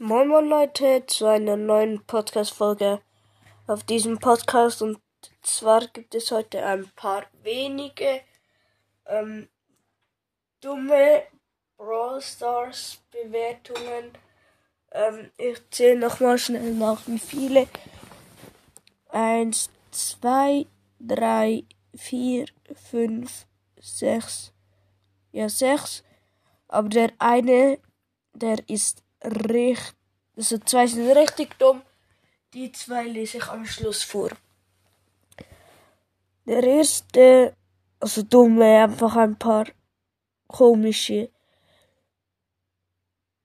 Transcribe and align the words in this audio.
Moin 0.00 0.28
Moin 0.28 0.46
Leute 0.48 1.04
zu 1.06 1.26
einer 1.26 1.56
neuen 1.56 2.04
Podcast-Folge 2.04 3.00
auf 3.66 3.82
diesem 3.82 4.20
Podcast 4.20 4.80
und 4.80 5.00
zwar 5.42 5.88
gibt 5.88 6.14
es 6.14 6.30
heute 6.30 6.64
ein 6.64 6.88
paar 6.94 7.24
wenige 7.42 8.20
ähm, 9.06 9.48
dumme 10.60 11.24
Brawl 11.76 12.20
Stars 12.20 13.02
Bewertungen. 13.10 14.12
Ähm, 14.92 15.32
ich 15.36 15.58
zähle 15.70 15.98
nochmal 15.98 16.38
schnell 16.38 16.74
nach, 16.74 17.04
wie 17.08 17.18
viele. 17.18 17.66
Eins, 19.08 19.68
zwei, 19.90 20.66
drei, 21.00 21.64
vier, 21.96 22.46
fünf, 22.88 23.46
sechs. 23.80 24.52
Ja, 25.32 25.48
sechs. 25.48 26.04
Aber 26.68 26.88
der 26.88 27.10
eine, 27.18 27.80
der 28.32 28.58
ist 28.68 29.02
richtig, 29.22 29.94
also 30.36 30.58
zwei 30.58 30.86
sind 30.86 31.10
richtig 31.10 31.58
dumm. 31.58 31.82
Die 32.54 32.72
zwei 32.72 33.04
lese 33.04 33.38
ich 33.38 33.46
am 33.48 33.66
Schluss 33.66 34.02
vor. 34.02 34.30
Der 36.46 36.62
erste, 36.62 37.54
also 38.00 38.22
dumme, 38.22 38.84
einfach 38.84 39.16
ein 39.16 39.38
paar 39.38 39.66
komische. 40.46 41.30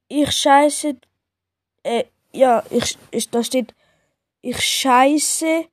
Ich 0.08 0.32
scheiße, 0.32 0.96
äh, 1.84 2.06
ja, 2.32 2.64
ich, 2.70 2.98
ich, 3.12 3.30
da 3.30 3.44
steht, 3.44 3.76
ich 4.42 4.62
scheiße 4.62 5.68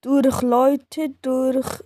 durch 0.00 0.42
Leute, 0.42 1.10
durch, 1.22 1.84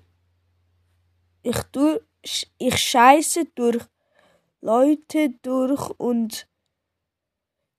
ich 1.43 1.59
tu, 1.73 2.01
ich 2.23 2.79
scheiße 2.79 3.45
durch 3.55 3.85
Leute 4.67 5.31
durch 5.43 5.91
und 5.91 6.49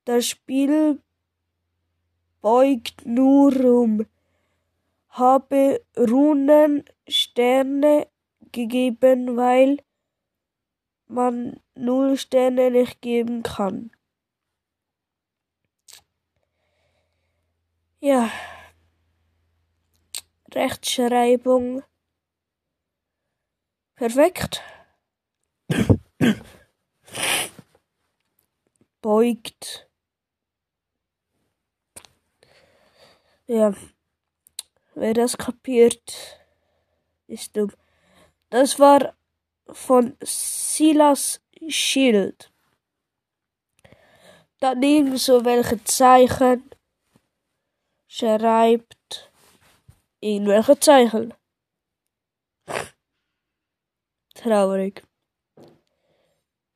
das 0.05 0.25
Spiel 0.25 1.03
beugt 2.39 3.05
nur 3.05 3.53
um. 3.59 4.05
Habe 5.09 5.83
Runen 5.97 6.85
Sterne 7.05 8.07
gegeben, 8.53 9.35
weil 9.35 9.79
man 11.07 11.59
null 11.75 12.15
Sterne 12.15 12.71
nicht 12.71 13.01
geben 13.01 13.43
kann. 13.43 13.91
Ja. 17.99 18.31
Rechtschreibung. 20.53 21.83
Perfekt 23.95 24.63
beugt. 29.07 29.87
Ja, 33.45 33.73
wer 34.95 35.13
das 35.13 35.37
kapiert, 35.37 36.41
ist 37.27 37.55
dumm. 37.55 37.71
Das 38.49 38.79
war 38.79 39.15
von 39.69 40.17
Silas 40.21 41.39
Schild. 41.69 42.51
Daneben 44.59 45.15
so 45.15 45.45
welche 45.45 45.81
Zeichen 45.85 46.69
schreibt 48.07 49.31
irgendwelche 50.19 50.77
Zeichen. 50.81 51.33
Traurig 54.33 55.06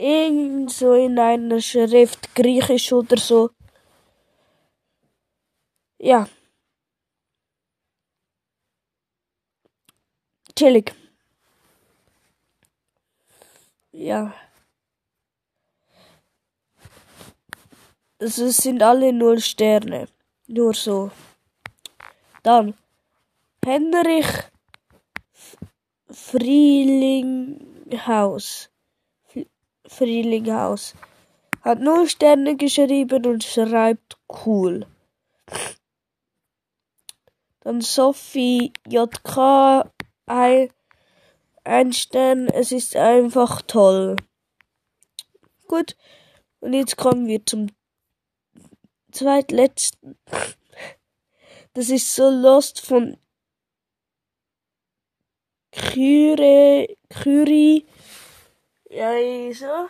irgend 0.01 0.71
so 0.71 0.93
in 0.93 1.19
einer 1.19 1.61
Schrift, 1.61 2.33
griechisch 2.35 2.91
oder 2.91 3.15
so. 3.17 3.51
Ja. 5.99 6.27
Chillig. 10.55 10.93
Ja. 13.91 14.33
Es 18.17 18.35
sind 18.35 18.83
alle 18.83 19.13
null 19.13 19.39
Sterne. 19.39 20.07
Nur 20.47 20.73
so. 20.73 21.11
Dann 22.43 22.73
Henrich 23.63 24.25
Frielinghaus. 26.09 28.71
Frühlinghaus. 29.91 30.95
Hat 31.61 31.79
null 31.79 32.07
Sterne 32.07 32.55
geschrieben 32.55 33.25
und 33.25 33.43
schreibt 33.43 34.17
cool. 34.45 34.87
Dann 37.59 37.81
Sophie 37.81 38.73
JK 38.87 39.91
ein 40.25 41.93
Stern. 41.93 42.47
Es 42.47 42.71
ist 42.71 42.95
einfach 42.95 43.61
toll. 43.61 44.15
Gut. 45.67 45.95
Und 46.61 46.73
jetzt 46.73 46.95
kommen 46.95 47.27
wir 47.27 47.45
zum 47.45 47.67
zweitletzten. 49.11 50.17
Das 51.73 51.89
ist 51.89 52.15
so 52.15 52.29
Lost 52.29 52.81
von 52.81 53.17
Kyrie, 55.71 56.97
Kyrie 57.09 57.85
ja, 58.91 59.53
so. 59.53 59.89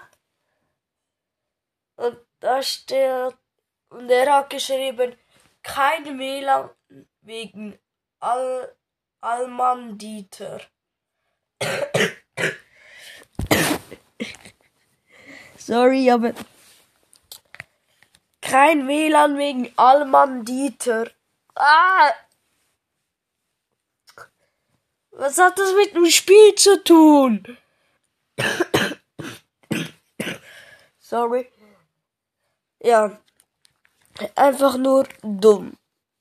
Und 1.95 2.17
da 2.39 2.62
steht, 2.62 3.35
und 3.89 4.09
er 4.09 4.31
hat 4.31 4.50
geschrieben, 4.50 5.16
kein 5.63 6.19
WLAN 6.19 6.69
wegen 7.22 7.79
Al 8.19 8.75
Alman 9.22 9.97
Dieter. 9.97 10.61
Sorry, 15.57 16.09
aber 16.09 16.34
kein 18.41 18.88
WLAN 18.88 19.38
wegen 19.38 19.73
Alman 19.78 20.45
Dieter. 20.45 21.09
Ah! 21.56 22.11
Was 25.11 25.38
hat 25.38 25.57
das 25.59 25.73
mit 25.75 25.94
dem 25.94 26.06
Spiel 26.07 26.56
zu 26.56 26.84
tun? 26.84 27.57
Sorry. 31.11 31.51
Ja. 32.81 33.19
Einfach 34.35 34.77
nur 34.77 35.05
dumm. 35.22 35.73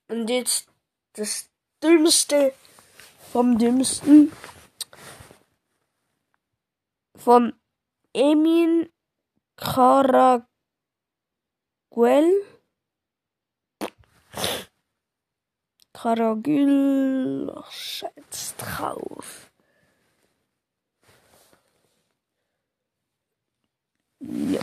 Und 0.09 0.29
jetzt 0.29 0.67
das 1.13 1.49
Dümmste 1.81 2.53
vom 3.31 3.57
Dümmsten 3.57 4.33
von 7.15 7.53
Emin 8.13 8.91
Caraguel. 9.55 10.49
Karagül, 15.93 17.55
schätzt 17.71 18.57
drauf. 18.59 19.51
Ja. 24.21 24.61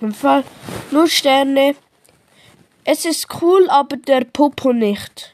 Im 0.00 0.12
Fall 0.12 0.44
nur 0.90 1.08
Sterne. 1.08 1.74
Es 2.84 3.04
ist 3.04 3.26
cool, 3.40 3.68
aber 3.70 3.96
der 3.96 4.24
Popo 4.24 4.72
nicht. 4.72 5.32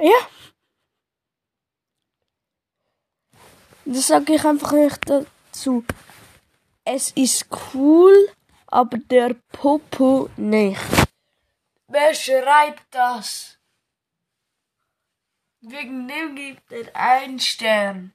Ja. 0.00 0.28
Das 3.86 4.06
sage 4.06 4.34
ich 4.34 4.44
einfach 4.44 4.72
nicht 4.72 5.00
dazu. 5.08 5.84
Es 6.84 7.10
ist 7.12 7.46
cool, 7.72 8.14
aber 8.66 8.98
der 8.98 9.34
Popo 9.52 10.28
nicht. 10.36 10.80
Wer 11.88 12.14
schreibt 12.14 12.84
das? 12.90 13.58
Wegen 15.60 16.06
dem 16.06 16.34
gibt 16.34 16.70
er 16.70 16.94
einen 16.94 17.40
Stern. 17.40 18.14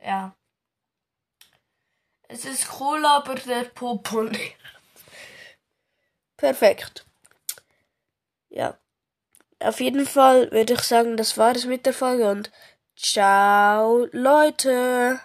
Ja. 0.00 0.36
Es 2.28 2.44
ist 2.44 2.80
cool, 2.80 3.04
aber 3.04 3.34
der 3.34 3.64
Popo 3.64 4.22
nicht. 4.22 4.56
Perfekt. 6.36 7.06
Ja. 8.48 8.78
Auf 9.60 9.80
jeden 9.80 10.06
Fall 10.06 10.50
würde 10.52 10.74
ich 10.74 10.80
sagen, 10.80 11.16
das 11.16 11.38
war 11.38 11.56
es 11.56 11.64
mit 11.64 11.86
der 11.86 11.94
Folge 11.94 12.28
und 12.30 12.50
ciao, 12.96 14.06
Leute. 14.12 15.20